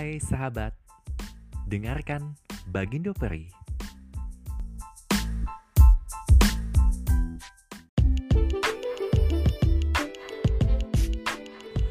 [0.00, 0.72] Hai sahabat,
[1.68, 2.32] dengarkan
[2.72, 3.52] Bagindo Peri.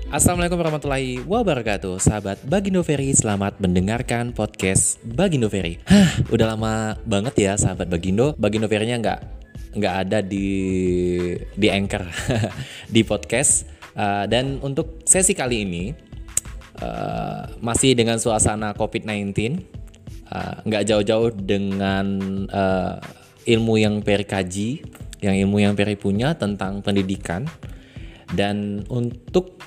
[0.09, 2.01] Assalamualaikum warahmatullahi wabarakatuh.
[2.01, 8.33] Sahabat Bagindo Ferry Selamat mendengarkan podcast Bagindo Ferry Hah, udah lama banget ya sahabat Bagindo.
[8.41, 9.19] Bagindo Ferry-nya nggak
[9.77, 10.49] nggak ada di
[11.53, 12.09] di anchor
[12.89, 13.69] di podcast.
[13.93, 16.08] Uh, dan untuk sesi kali ini
[16.81, 19.59] uh, masih dengan suasana COVID-19
[20.31, 22.05] uh, nggak jauh-jauh dengan
[22.49, 22.97] uh,
[23.45, 24.69] ilmu yang Peri kaji
[25.19, 27.43] yang ilmu yang Peri punya tentang pendidikan.
[28.29, 29.57] Dan untuk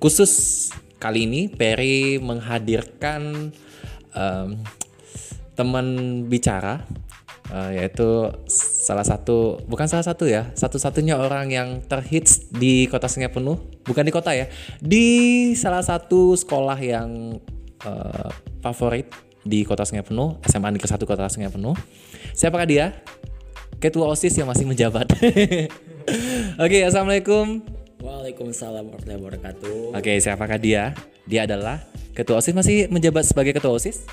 [0.00, 0.66] khusus
[0.96, 3.52] kali ini Peri menghadirkan
[4.16, 4.48] um,
[5.52, 5.86] teman
[6.30, 6.86] bicara
[7.52, 13.58] uh, yaitu salah satu bukan salah satu ya satu-satunya orang yang terhits di kota Penuh
[13.84, 14.46] bukan di kota ya
[14.80, 15.06] di
[15.56, 17.38] salah satu sekolah yang
[17.84, 19.08] uh, favorit
[19.44, 21.76] di kota Penuh SMA Negeri Satu Kota Penuh
[22.36, 23.00] siapakah dia
[23.78, 29.78] ketua osis yang masih menjabat oke okay, assalamualaikum Waalaikumsalam warahmatullahi wabarakatuh.
[29.90, 30.94] Oke, okay, siapakah dia?
[31.26, 31.82] Dia adalah
[32.14, 34.06] ketua OSIS masih menjabat sebagai ketua OSIS?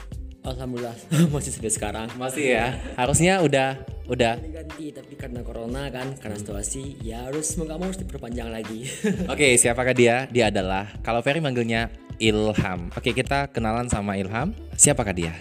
[0.46, 0.94] Alhamdulillah
[1.34, 2.08] masih sampai sekarang.
[2.16, 2.78] Masih ya.
[2.94, 7.98] Harusnya udah udah ganti tapi karena corona kan karena situasi ya harus nggak mau harus
[7.98, 8.86] diperpanjang lagi.
[9.34, 10.30] Oke, okay, siapakah dia?
[10.30, 11.90] Dia adalah kalau Ferry manggilnya
[12.22, 12.94] Ilham.
[12.94, 14.54] Oke, okay, kita kenalan sama Ilham.
[14.78, 15.34] Siapakah dia?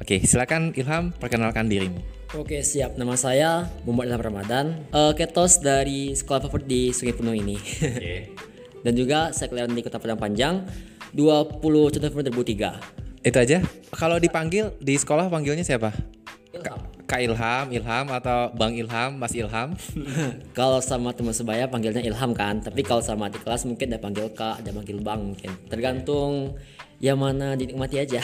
[0.00, 2.00] Oke, okay, silakan Ilham perkenalkan dirimu.
[2.30, 7.34] Oke siap, nama saya Muhammad Ilham Ramadan, uh, ketos dari sekolah favorit di Sungai Penuh
[7.34, 7.58] ini.
[7.58, 8.32] Okay.
[8.86, 10.64] Dan juga saya kelahiran di Kota Padang Panjang
[11.12, 11.58] 20
[11.90, 13.09] September 2003.
[13.20, 13.60] Itu aja.
[13.92, 15.92] Kalau dipanggil di sekolah panggilnya siapa?
[16.56, 16.80] Ilham.
[17.04, 19.74] Kak Ilham, Ilham atau Bang Ilham, Mas Ilham?
[20.58, 24.30] kalau sama teman sebaya panggilnya Ilham kan, tapi kalau sama di kelas mungkin ada panggil
[24.32, 25.50] Kak, ada panggil Bang mungkin.
[25.68, 26.54] Tergantung
[27.02, 28.22] yang mana dinikmati aja.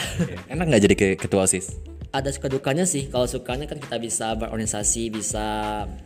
[0.49, 1.77] Enak nggak jadi ke ketua OSIS?
[2.15, 3.11] Ada suka dukanya sih.
[3.11, 5.45] Kalau sukanya kan kita bisa berorganisasi, bisa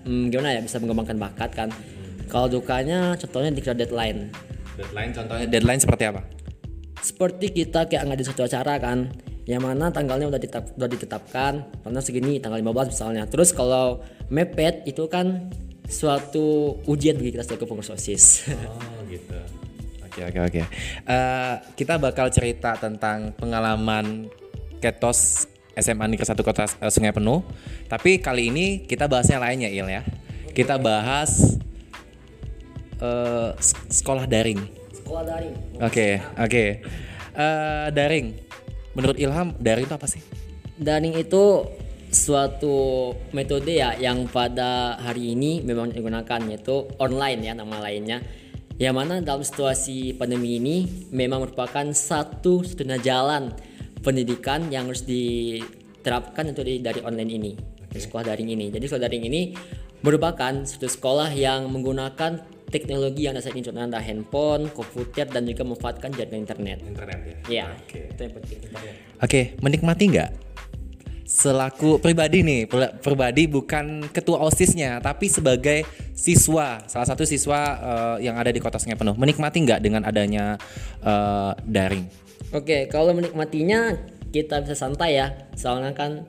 [0.03, 1.69] hmm, gimana ya, bisa mengembangkan bakat kan.
[2.27, 4.33] Kalau dukanya contohnya di deadline.
[4.75, 6.40] Deadline contohnya deadline seperti apa?
[7.01, 9.09] Seperti kita kayak ngadain satu acara kan
[9.49, 13.23] yang mana tanggalnya udah, ditetap, udah ditetapkan karena segini tanggal 15 misalnya.
[13.25, 15.49] Terus kalau mepet itu kan
[15.91, 19.35] suatu ujian bagi kita sebagai pengurus osis oh gitu.
[20.07, 20.61] Oke oke oke.
[21.07, 24.27] Uh, kita bakal cerita tentang pengalaman
[24.83, 27.43] ketos SMA Negeri Satu Kota uh, Sungai Penuh.
[27.87, 30.03] Tapi kali ini kita bahasnya lainnya Il ya.
[30.51, 31.55] Kita bahas
[32.99, 33.55] uh,
[33.87, 34.80] sekolah daring
[35.11, 35.55] sekolah daring.
[35.75, 36.47] Oke, okay, oke.
[36.47, 36.69] Okay.
[37.35, 38.27] Uh, eh, daring.
[38.95, 40.23] Menurut Ilham, daring itu apa sih?
[40.79, 41.67] Daring itu
[42.11, 48.19] suatu metode ya yang pada hari ini memang digunakan yaitu online ya nama lainnya
[48.75, 53.55] yang mana dalam situasi pandemi ini memang merupakan satu satunya jalan
[54.03, 57.51] pendidikan yang harus diterapkan untuk dari online ini
[57.87, 58.03] okay.
[58.03, 59.41] sekolah daring ini jadi sekolah daring ini
[60.03, 65.67] merupakan satu sekolah yang menggunakan teknologi yang ada saat ini contohnya handphone, komputer dan juga
[65.67, 66.79] memanfaatkan jaringan internet.
[66.81, 67.35] Internet ya.
[67.51, 67.65] Iya.
[67.75, 67.85] Oke.
[67.85, 68.03] Okay.
[68.15, 68.57] Itu yang penting.
[68.63, 68.87] Oke,
[69.19, 69.43] okay.
[69.59, 70.31] menikmati nggak?
[71.31, 72.67] Selaku pribadi nih,
[72.99, 78.75] pribadi bukan ketua osisnya, tapi sebagai siswa, salah satu siswa uh, yang ada di kota
[78.75, 80.59] Sungai Penuh, menikmati nggak dengan adanya
[80.99, 82.03] uh, daring?
[82.51, 83.95] Oke, okay, kalau menikmatinya
[84.35, 86.27] kita bisa santai ya, soalnya kan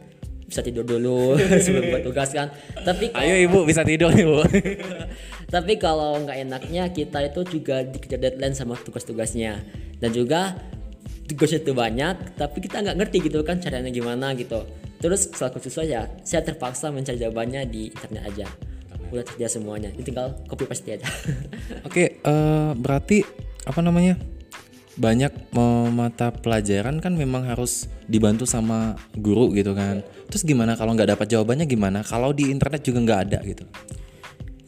[0.52, 2.52] bisa tidur dulu sebelum buat tugas kan.
[2.84, 4.44] Tapi kalau, ayo ibu bisa tidur ibu.
[5.54, 9.64] Tapi kalau nggak enaknya kita itu juga dikejar deadline sama tugas-tugasnya.
[9.96, 10.60] Dan juga
[11.24, 14.60] tugasnya itu banyak tapi kita nggak ngerti gitu kan caranya gimana gitu.
[15.00, 18.46] Terus selaku siswa ya saya terpaksa mencari jawabannya di internet aja.
[19.08, 19.88] Udah tersedia semuanya.
[19.96, 21.08] Ini tinggal copy paste aja.
[21.88, 23.18] Oke okay, uh, eh, berarti
[23.64, 24.18] apa namanya
[24.92, 25.32] banyak
[25.88, 30.04] mata pelajaran kan memang harus dibantu sama guru gitu kan.
[30.28, 32.04] Terus gimana kalau nggak dapat jawabannya gimana?
[32.04, 33.64] Kalau di internet juga nggak ada gitu.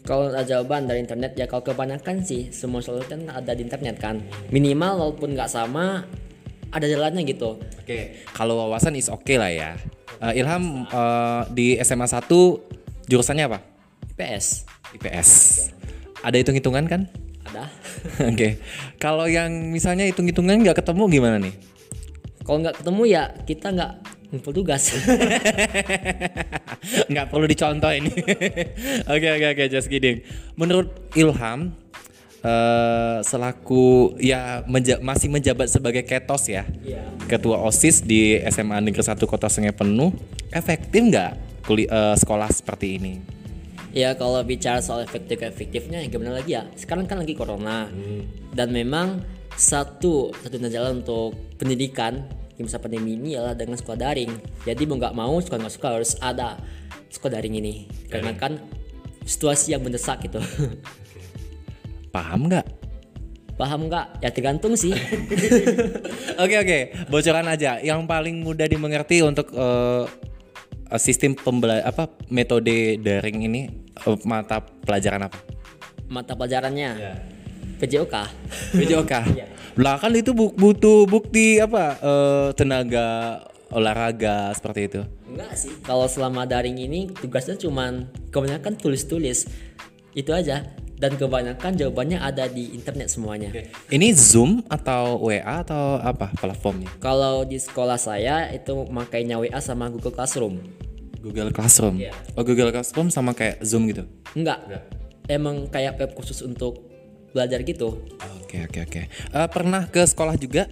[0.04, 3.96] Kalau ada jawaban dari internet ya kalau kebanyakan sih semua solusi kan ada di internet
[4.00, 4.20] kan.
[4.52, 6.04] Minimal walaupun nggak sama
[6.72, 7.56] ada jalannya gitu.
[7.56, 8.02] Oke, okay.
[8.34, 9.70] kalau wawasan is oke okay lah ya.
[10.20, 12.28] Uh, Ilham uh, di SMA 1
[13.08, 13.58] jurusannya apa?
[14.16, 14.68] IPS.
[14.98, 15.30] IPS.
[16.20, 17.08] Ada hitung-hitungan kan?
[17.54, 17.70] Ada.
[18.26, 18.34] Oke.
[18.34, 18.52] okay.
[18.98, 21.54] Kalau yang misalnya hitung-hitungan nggak ketemu gimana nih?
[22.42, 23.92] Kalau nggak ketemu ya kita nggak
[24.34, 24.90] ngumpul tugas.
[27.14, 28.10] nggak perlu dicontoh ini.
[29.14, 30.26] Oke oke oke just kidding.
[30.58, 31.70] Menurut Ilham
[32.42, 37.06] uh, selaku ya menja masih menjabat sebagai ketos ya, yeah.
[37.30, 40.10] ketua osis di SMA Negeri 1 Kota Sungai Penuh,
[40.50, 41.32] efektif nggak
[41.70, 43.43] uh, sekolah seperti ini?
[43.94, 48.50] Ya kalau bicara soal efektif efektifnya ya gimana lagi ya sekarang kan lagi corona hmm.
[48.50, 49.22] dan memang
[49.54, 52.26] satu satunya jalan untuk pendidikan
[52.58, 54.34] di masa pandemi ini adalah dengan sekolah daring.
[54.66, 56.58] Jadi mau nggak mau suka nggak suka harus ada
[57.06, 58.58] sekolah daring ini karena kan
[59.22, 60.42] situasi yang mendesak gitu.
[62.14, 62.66] Paham nggak?
[63.54, 64.18] Paham nggak?
[64.26, 64.90] Ya tergantung sih.
[66.42, 67.78] Oke oke, bocoran aja.
[67.78, 70.10] Yang paling mudah dimengerti untuk eh,
[70.98, 73.83] sistem pembela apa metode daring ini
[74.24, 75.38] mata pelajaran apa?
[76.06, 76.90] Mata pelajarannya
[77.80, 78.14] PJOK.
[78.76, 79.12] PJOK.
[79.82, 83.40] Lah kan itu bu- butuh bukti apa eh, tenaga
[83.74, 85.00] olahraga seperti itu.
[85.26, 85.72] Enggak sih.
[85.82, 89.50] Kalau selama daring ini tugasnya cuman kebanyakan tulis-tulis.
[90.14, 90.62] Itu aja.
[90.94, 93.50] Dan kebanyakan jawabannya ada di internet semuanya.
[93.90, 96.86] Ini Zoom atau WA atau apa platformnya?
[97.02, 100.62] Kalau di sekolah saya itu makainya WA sama Google Classroom.
[101.24, 101.96] Google Classroom.
[101.96, 102.12] Iya.
[102.36, 104.04] Oh Google Classroom sama kayak Zoom gitu.
[104.36, 104.60] Enggak.
[105.24, 106.84] Emang kayak web khusus untuk
[107.32, 108.04] belajar gitu.
[108.44, 109.02] Oke oke oke.
[109.08, 110.68] Eh, pernah ke sekolah juga?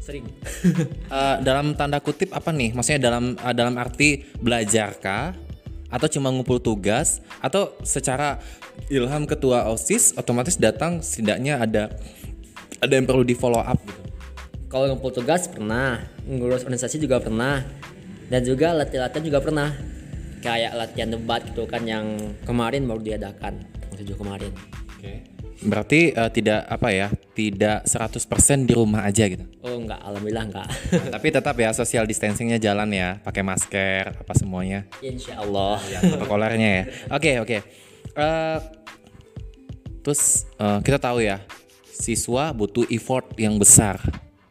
[0.00, 0.24] Sering.
[1.14, 2.72] Eh, dalam tanda kutip apa nih?
[2.72, 5.36] Maksudnya dalam eh, dalam arti belajar kah?
[5.92, 7.20] Atau cuma ngumpul tugas?
[7.38, 8.40] Atau secara
[8.90, 11.92] ilham ketua OSIS otomatis datang setidaknya ada
[12.82, 14.02] ada yang perlu di follow up gitu.
[14.66, 17.62] Kalau ngumpul tugas pernah, ngurus organisasi juga pernah,
[18.28, 19.70] dan juga latihan-latihan juga pernah.
[20.44, 23.64] Kayak latihan debat gitu kan yang kemarin baru diadakan,
[23.96, 24.52] 7 kemarin.
[25.64, 27.08] Berarti eh, tidak apa ya?
[27.08, 29.48] Tidak 100% di rumah aja gitu.
[29.64, 30.68] Oh enggak, alhamdulillah enggak.
[31.16, 34.84] Tapi tetap ya social distancingnya jalan ya, pakai masker apa semuanya.
[35.00, 35.80] Insya Allah.
[35.88, 36.84] ya protokolernya ya.
[37.16, 37.56] Oke oke.
[38.14, 38.58] Eh,
[40.04, 41.40] terus eh, kita tahu ya
[41.88, 43.96] siswa butuh effort yang besar,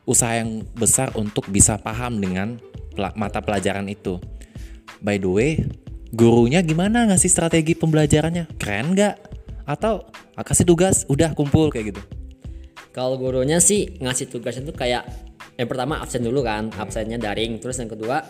[0.10, 2.58] usaha yang besar untuk bisa paham dengan
[2.96, 4.18] mata pelajaran itu.
[5.04, 5.52] By the way,
[6.14, 8.56] gurunya gimana ngasih strategi pembelajarannya?
[8.56, 9.16] Keren nggak?
[9.66, 12.02] Atau ah, kasih tugas, udah kumpul kayak gitu?
[12.94, 15.04] Kalau gurunya sih ngasih tugasnya tuh kayak
[15.58, 17.58] yang pertama absen dulu kan, absennya daring.
[17.58, 18.22] Terus yang kedua,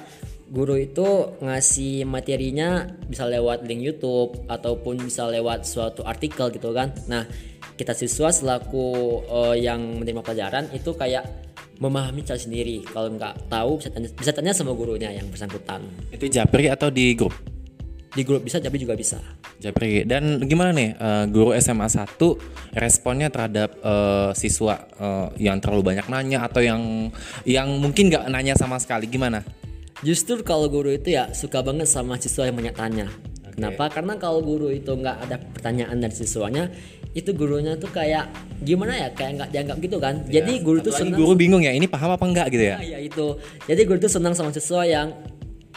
[0.48, 6.92] guru itu ngasih materinya bisa lewat link YouTube ataupun bisa lewat suatu artikel gitu kan.
[7.08, 7.28] Nah,
[7.76, 8.88] kita siswa selaku
[9.28, 11.53] eh, yang menerima pelajaran itu kayak
[11.84, 12.88] memahami cara sendiri.
[12.88, 15.84] Kalau nggak tahu bisa tanya, bisa tanya sama gurunya yang bersangkutan.
[16.08, 17.36] Itu japri atau di grup?
[18.14, 19.20] Di grup bisa, tapi juga bisa.
[19.60, 20.08] Japri.
[20.08, 22.16] Dan gimana nih eh, guru SMA 1
[22.80, 27.12] responnya terhadap eh, siswa eh, yang terlalu banyak nanya atau yang
[27.44, 29.44] yang mungkin nggak nanya sama sekali gimana?
[30.04, 33.08] Justru kalau guru itu ya suka banget sama siswa yang banyak tanya.
[33.54, 33.86] Kenapa?
[33.94, 36.74] Karena kalau guru itu nggak ada pertanyaan dari siswanya,
[37.14, 38.30] itu gurunya tuh kayak
[38.62, 39.08] gimana ya?
[39.14, 40.16] Kayak nggak dianggap gitu kan.
[40.26, 41.18] Jadi guru tuh senang.
[41.18, 42.78] guru bingung ya ini paham apa enggak gitu ya?
[42.82, 43.38] Ya, itu.
[43.70, 45.14] Jadi guru tuh senang sama siswa yang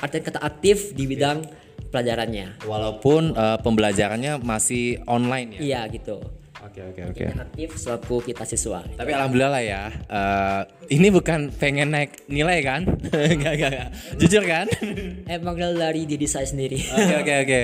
[0.00, 1.44] artinya kata aktif di bidang
[1.92, 2.64] pelajarannya.
[2.64, 5.60] Walaupun eh, pembelajarannya masih online ya.
[5.60, 6.24] Iya gitu.
[6.66, 7.24] Oke oke oke.
[7.30, 8.82] Aktif selaku kita siswa.
[8.82, 9.82] Tapi alhamdulillah lah ya.
[9.94, 10.60] eh,
[10.98, 12.82] ini bukan pengen naik nilai kan?
[13.32, 13.88] Enggak enggak enggak.
[14.18, 14.66] Jujur kan?
[15.38, 16.82] Emang dari diri saya sendiri.
[16.90, 17.60] Oke oke oke.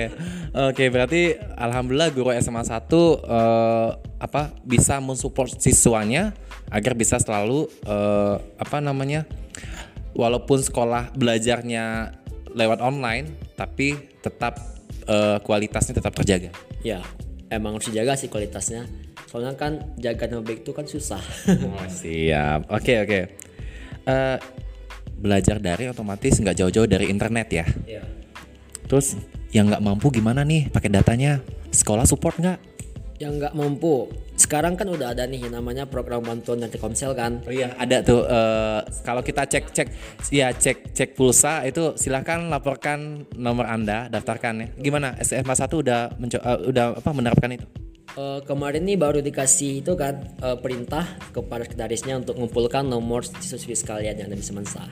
[0.53, 3.89] Oke, berarti alhamdulillah guru SMA 1 eh,
[4.23, 6.31] apa bisa mensupport siswanya
[6.71, 9.27] agar bisa selalu eh, apa namanya?
[10.15, 12.15] Walaupun sekolah belajarnya
[12.55, 14.55] lewat online tapi tetap
[15.11, 16.55] eh, kualitasnya tetap terjaga.
[16.83, 16.99] ya,
[17.57, 18.85] emang harus dijaga sih kualitasnya.
[19.29, 21.21] Soalnya kan jaga nama baik itu kan susah.
[21.65, 22.69] Oh, siap.
[22.69, 23.19] Oke oke.
[24.03, 24.37] Eh,
[25.17, 27.65] belajar dari otomatis nggak jauh-jauh dari internet ya.
[27.87, 28.03] Iya.
[28.89, 29.15] Terus
[29.55, 31.39] yang nggak mampu gimana nih pakai datanya?
[31.71, 32.72] Sekolah support nggak?
[33.23, 37.39] Yang nggak mampu sekarang kan udah ada nih yang namanya program bantuan dari Telkomsel kan
[37.47, 38.27] Oh iya, ada tuh.
[38.27, 39.87] eh, kalau kita cek cek,
[40.33, 44.67] ya cek cek pulsa itu silahkan laporkan nomor anda, daftarkan ya.
[44.75, 45.15] Gimana?
[45.23, 47.65] SMA 1 udah eh, udah apa menerapkan itu?
[48.13, 53.57] Eh, kemarin nih baru dikasih itu kan eh, perintah kepada sekretarisnya untuk mengumpulkan nomor siswa
[53.57, 54.83] sekalian yang ada di Semensa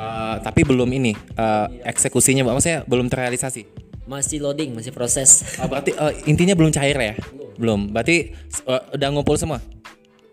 [0.00, 3.89] Eh, tapi belum ini eh, eksekusinya, maksudnya belum terrealisasi.
[4.10, 7.14] Masih loading masih proses Oh, berarti eh, intinya belum cair ya?
[7.54, 7.86] Belum.
[7.88, 8.34] Berarti
[8.66, 9.62] eh, udah ngumpul semua?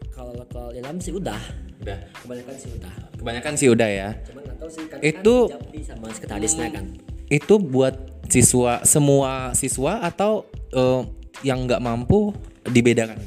[0.10, 1.38] kalau kalau ilham sih udah
[1.78, 2.00] Udah.
[2.26, 4.10] kebanyakan sih udah Kebanyakan sih udah ya.
[4.26, 6.86] cuman sih kan Itu- kan sama sekretarisnya kan
[7.30, 7.94] Itu buat
[8.26, 11.02] siswa semua siswa atau eh,
[11.46, 12.34] yang nggak mampu
[12.66, 13.22] dibedakan?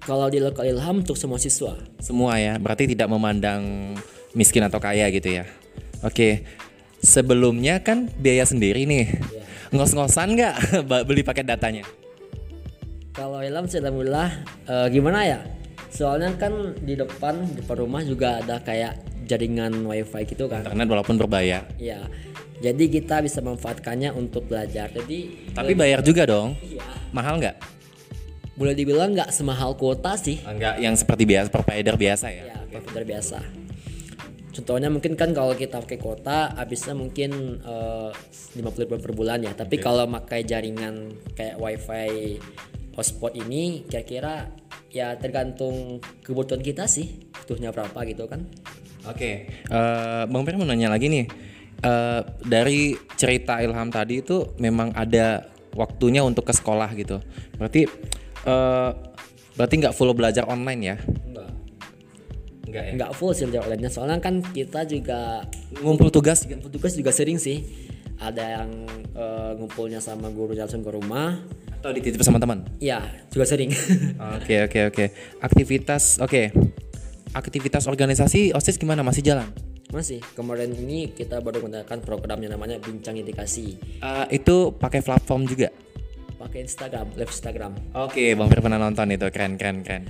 [0.00, 3.94] kalau di lokal ilham untuk semua siswa Semua ya, berarti tidak memandang
[4.32, 5.44] miskin atau kaya gitu ya.
[6.00, 6.48] Oke,
[6.98, 9.20] sebelumnya kan biaya sendiri nih.
[9.70, 10.54] Ngos-ngosan nggak
[11.08, 11.86] beli paket datanya?
[13.10, 14.28] Kalau ilham sih alhamdulillah
[14.66, 15.40] eh, gimana ya?
[15.90, 20.62] Soalnya kan di depan depan rumah juga ada kayak jaringan wifi gitu kan.
[20.62, 21.66] Internet walaupun berbayar.
[21.78, 22.06] Ya.
[22.60, 24.92] Jadi kita bisa memanfaatkannya untuk belajar.
[24.92, 26.54] Jadi Tapi bayar juga dong.
[26.60, 26.84] iya.
[27.10, 27.80] Mahal nggak?
[28.60, 32.44] boleh dibilang nggak semahal kuota sih Enggak yang seperti biasa provider biasa ya.
[32.52, 33.40] ya provider biasa
[34.50, 38.10] contohnya mungkin kan kalau kita pakai kuota habisnya mungkin eh,
[38.58, 42.42] 50 ribu per bulan ya tapi kalau pakai jaringan kayak wifi
[42.98, 44.50] hotspot ini kira-kira
[44.90, 48.42] ya tergantung kebutuhan kita sih butuhnya berapa gitu kan
[49.08, 51.24] Oke, eh, Bang Pir mau nanya lagi nih.
[51.80, 57.24] Eh, dari cerita Ilham tadi itu memang ada waktunya untuk ke sekolah gitu.
[57.56, 57.88] Berarti
[58.44, 58.90] eh,
[59.56, 60.96] berarti nggak full belajar online ya?
[62.70, 62.92] Enggak Enggak ya.
[62.96, 65.42] nggak full sih belajar online soalnya kan kita juga
[65.76, 66.62] Ngumpul tugas juga.
[66.62, 67.66] petugas juga sering sih
[68.16, 68.70] ada yang
[69.10, 71.42] eh, ngumpulnya sama guru langsung ke rumah
[71.74, 72.62] atau dititip sama teman?
[72.76, 73.72] ya juga sering
[74.36, 75.04] Oke oke oke.
[75.40, 76.52] Aktivitas oke.
[77.30, 79.00] Aktivitas organisasi OSIS gimana?
[79.00, 79.48] Masih jalan?
[79.90, 85.44] masih kemarin ini kita baru menggunakan program yang namanya bincang indikasi Eh, itu pakai platform
[85.44, 85.66] juga?
[86.36, 90.06] pakai Instagram live Instagram Oke, Bang Fir pernah nonton itu keren keren keren.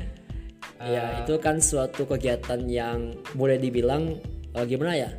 [0.80, 2.98] Ya itu kan suatu kegiatan yang
[3.32, 4.16] boleh dibilang
[4.50, 5.10] eh, gimana ya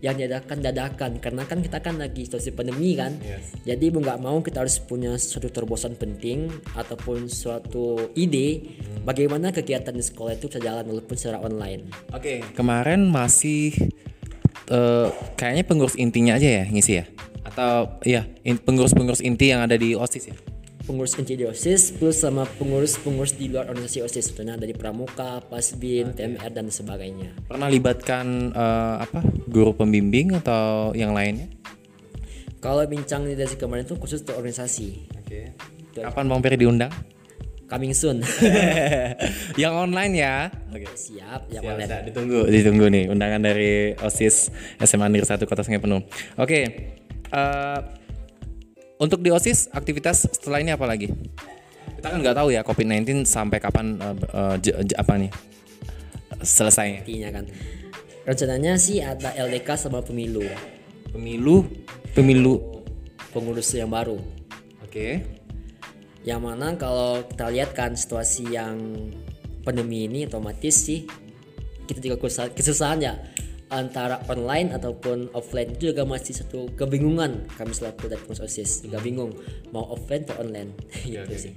[0.00, 3.52] yang diadakan dadakan karena kan kita kan lagi situasi pandemi kan Yes.
[3.64, 8.64] jadi mau nggak mau kita harus punya suatu terobosan penting ataupun suatu ide
[9.02, 13.76] bagaimana kegiatan di sekolah itu bisa jalan walaupun secara online Oke, kemarin masih
[14.68, 17.04] eh, kayaknya pengurus intinya aja ya ngisi ya?
[17.44, 20.36] Atau iya in- pengurus-pengurus inti yang ada di OSIS ya?
[20.90, 26.10] Pengurus inti di OSIS plus sama pengurus-pengurus di luar organisasi OSIS contohnya dari Pramuka, Pasbin,
[26.10, 31.46] TMR dan sebagainya Pernah libatkan eh, apa guru pembimbing atau yang lainnya?
[32.58, 35.54] kalau bincang di dari kemarin itu khusus untuk organisasi Oke.
[35.94, 36.90] Kapan Bang Peri diundang?
[37.64, 38.18] coming soon
[39.62, 40.50] yang online ya?
[40.68, 40.90] Oke.
[40.92, 42.02] siap yang Siap, online siap.
[42.02, 46.02] ditunggu, ditunggu nih undangan dari OSIS SMA Negeri 1 Kota Sungai Penuh.
[46.34, 46.60] Oke.
[47.30, 47.78] eh,
[49.00, 51.08] untuk di OSIS aktivitas setelah ini apa lagi?
[51.96, 53.96] Kita kan nggak tahu ya COVID-19 sampai kapan
[54.60, 55.32] j- j- apa nih
[56.40, 57.04] selesainya.
[57.04, 57.44] intinya kan
[58.24, 60.40] rencananya sih ada LDK sama pemilu
[61.10, 61.66] Pemilu,
[62.14, 62.80] pemilu.
[63.28, 64.16] pengurus yang baru
[64.80, 65.26] Oke.
[66.22, 68.78] yang mana kalau kita lihat kan situasi yang
[69.60, 71.04] pandemi ini otomatis sih
[71.84, 72.16] kita juga
[72.54, 73.14] kesusahan ya
[73.70, 78.98] antara online ataupun offline itu juga masih satu kebingungan kami selaku dari pengurus OSIS juga
[78.98, 79.30] bingung
[79.70, 80.74] mau offline atau online
[81.06, 81.54] gitu sih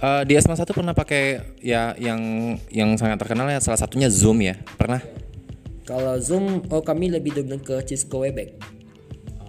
[0.00, 4.40] Eh, di SMA 1 pernah pakai ya yang yang sangat terkenal ya salah satunya Zoom
[4.40, 4.56] ya.
[4.80, 5.04] Pernah?
[5.90, 8.54] kalau Zoom oh kami lebih dominan ke Cisco Webex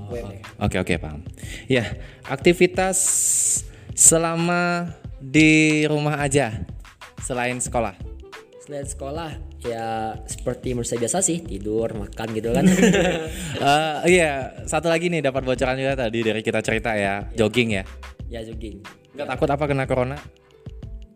[0.10, 1.22] Webex Oke oke paham.
[1.70, 2.98] Ya aktivitas
[3.94, 4.90] selama
[5.22, 6.66] di rumah aja
[7.22, 7.94] selain sekolah.
[8.66, 12.66] selain sekolah ya seperti manusia biasa sih tidur makan gitu kan
[13.62, 17.84] Eh, iya satu lagi nih dapat bocoran juga tadi dari kita cerita ya jogging ya.
[18.28, 18.82] ya jogging
[19.14, 20.18] Nggak takut apa kena corona?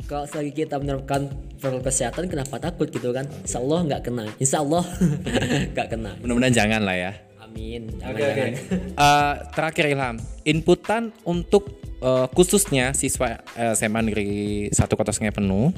[0.05, 1.25] kalau selagi kita menerapkan
[1.57, 4.85] protokol kesehatan kenapa takut gitu kan Insya Allah nggak kena Insya Allah
[5.73, 7.11] nggak kena Mudah-mudahan jangan lah ya.
[7.41, 8.21] Amin jangan, oke.
[8.21, 8.53] jangan.
[8.93, 13.41] Eh, terakhir Ilham, inputan untuk eh, khususnya siswa
[13.73, 14.29] SMA Negeri
[14.69, 15.73] Satu Kota Sungai Penuh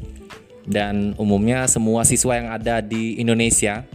[0.67, 3.87] dan umumnya semua siswa yang ada di Indonesia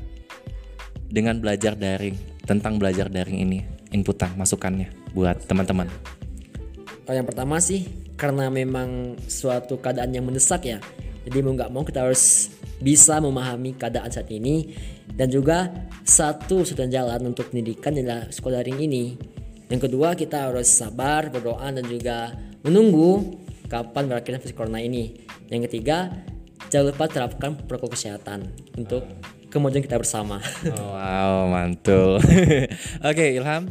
[1.13, 2.17] dengan belajar daring
[2.49, 3.61] tentang belajar daring ini
[3.93, 5.87] inputan masukannya buat teman-teman.
[7.07, 7.87] Oh, yang pertama sih
[8.17, 10.81] karena memang suatu keadaan yang mendesak ya
[11.23, 12.51] jadi mau nggak mau kita harus
[12.83, 14.75] bisa memahami keadaan saat ini.
[15.13, 15.69] Dan juga
[16.03, 19.05] satu satunya jalan untuk pendidikan adalah sekolah daring ini.
[19.71, 23.39] Yang kedua kita harus sabar berdoa dan juga menunggu
[23.69, 25.23] kapan berakhirnya virus corona ini.
[25.53, 26.11] Yang ketiga
[26.73, 28.49] jangan lupa terapkan protokol kesehatan
[28.81, 29.05] untuk
[29.53, 30.41] kemajuan kita bersama
[30.73, 32.17] Oh, wow, mantul.
[33.13, 33.69] Oke, Ilham.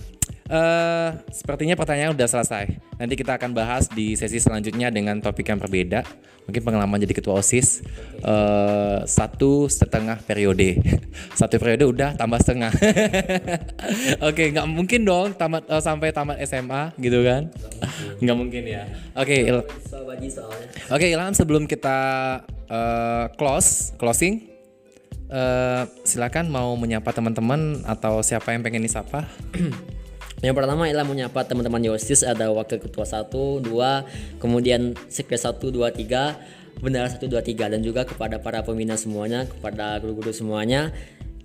[0.52, 2.76] Eh, sepertinya pertanyaan udah selesai.
[3.00, 6.04] Nanti kita akan bahas di sesi selanjutnya dengan topik yang berbeda.
[6.44, 7.80] Mungkin pengalaman jadi ketua osis
[8.20, 10.76] eh, satu setengah periode.
[11.40, 12.68] Satu periode udah tambah setengah.
[14.28, 17.48] Oke, nggak mungkin dong tamat eh, sampai tamat SMA gitu kan?
[18.22, 18.84] Nggak mungkin ya.
[19.16, 19.68] Oke, Il-
[20.92, 21.98] Oke Ilham sebelum kita
[22.68, 24.52] eh, close closing
[25.32, 29.24] eh, silakan mau menyapa teman-teman atau siapa yang pengen disapa
[30.42, 35.86] Yang pertama ialah menyapa teman-teman Yosis ada wakil ketua 1, 2, kemudian sekre 1, 2,
[35.86, 40.90] 3, bendara 1, 2, 3 dan juga kepada para pembina semuanya, kepada guru-guru semuanya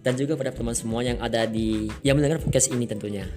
[0.00, 3.28] dan juga pada teman semua yang ada di yang mendengar podcast ini tentunya.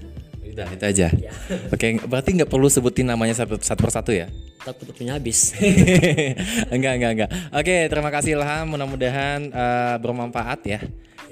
[0.50, 1.08] udah itu aja.
[1.76, 4.32] Oke berarti nggak perlu sebutin namanya satu, satu persatu ya?
[4.64, 5.54] Takut waktunya habis.
[6.74, 7.30] enggak enggak enggak.
[7.54, 8.66] Oke terima kasih Ilham.
[8.70, 10.80] Mudah-mudahan eh, bermanfaat ya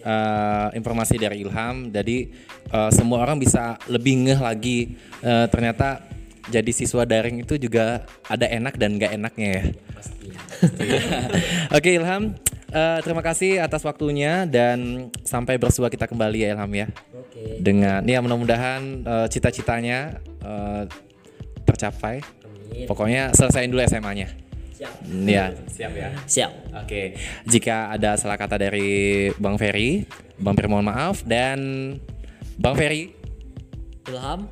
[0.08, 2.32] eh, informasi dari Ilham jadi
[2.72, 6.08] eh, semua orang bisa lebih ngeh lagi eh, ternyata
[6.48, 9.64] jadi siswa daring itu juga ada enak dan nggak enaknya ya.
[11.78, 12.40] Oke Ilham,
[12.72, 16.88] eh, terima kasih atas waktunya dan sampai bersua kita kembali ya Ilham ya.
[17.12, 17.60] Oke.
[17.60, 20.84] Dengan ya mudah-mudahan eh, cita-citanya eh,
[21.68, 22.24] tercapai.
[22.24, 22.88] Amin.
[22.88, 24.47] Pokoknya selesaiin dulu SMA-nya.
[24.78, 24.94] Siap.
[25.26, 26.14] Ya, siap ya.
[26.30, 26.52] Siap.
[26.86, 27.18] Oke,
[27.50, 30.06] jika ada salah kata dari Bang Ferry,
[30.38, 31.58] Bang Ferry mohon maaf dan
[32.62, 33.10] Bang Ferry,
[34.06, 34.46] Ilham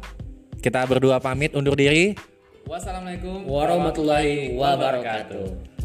[0.66, 2.18] kita berdua pamit undur diri.
[2.66, 5.78] Wassalamualaikum warahmatullahi wabarakatuh.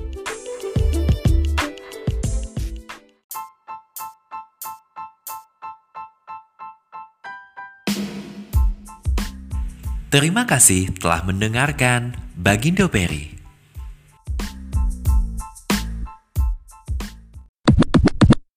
[10.11, 13.40] Terima kasih telah mendengarkan Bagindo Peri.